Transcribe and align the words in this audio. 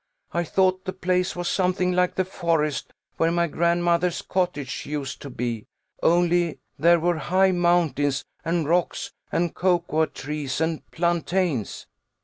I 0.31 0.43
thought 0.43 0.85
the 0.85 0.93
place 0.93 1.35
was 1.35 1.47
something 1.47 1.91
like 1.91 2.15
the 2.15 2.25
forest 2.25 2.91
where 3.17 3.31
my 3.31 3.45
grandmother's 3.45 4.23
cottage 4.23 4.87
used 4.87 5.21
to 5.21 5.29
be, 5.29 5.67
only 6.01 6.57
there 6.79 6.99
were 6.99 7.17
high 7.19 7.51
mountains 7.51 8.25
and 8.43 8.67
rocks, 8.67 9.11
and 9.31 9.53
cocoa 9.53 10.07
trees 10.07 10.59
and 10.59 10.83
plantains." 10.89 11.85